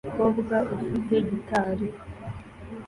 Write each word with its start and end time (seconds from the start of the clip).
Umukobwa 0.03 0.55
ufite 0.75 1.15
gitari 1.29 1.87